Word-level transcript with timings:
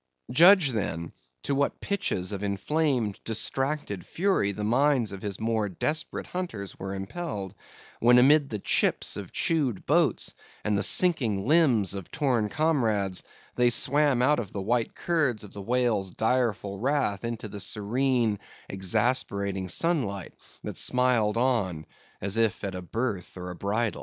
Judge, 0.31 0.69
then, 0.69 1.11
to 1.43 1.53
what 1.53 1.79
pitches 1.79 2.31
of 2.31 2.41
inflamed, 2.41 3.19
distracted 3.23 4.03
fury 4.03 4.51
the 4.51 4.63
minds 4.63 5.11
of 5.11 5.21
his 5.21 5.39
more 5.39 5.69
desperate 5.69 6.25
hunters 6.25 6.75
were 6.79 6.95
impelled, 6.95 7.53
when 7.99 8.17
amid 8.17 8.49
the 8.49 8.57
chips 8.57 9.15
of 9.15 9.31
chewed 9.31 9.85
boats, 9.85 10.33
and 10.65 10.75
the 10.75 10.81
sinking 10.81 11.45
limbs 11.45 11.93
of 11.93 12.09
torn 12.09 12.49
comrades, 12.49 13.21
they 13.53 13.69
swam 13.69 14.23
out 14.23 14.39
of 14.39 14.51
the 14.51 14.59
white 14.63 14.95
curds 14.95 15.43
of 15.43 15.53
the 15.53 15.61
whale's 15.61 16.09
direful 16.09 16.79
wrath 16.79 17.23
into 17.23 17.47
the 17.47 17.59
serene, 17.59 18.39
exasperating 18.69 19.69
sunlight, 19.69 20.33
that 20.63 20.77
smiled 20.77 21.37
on, 21.37 21.85
as 22.21 22.37
if 22.37 22.63
at 22.63 22.73
a 22.73 22.81
birth 22.81 23.37
or 23.37 23.51
a 23.51 23.55
bridal. 23.55 23.99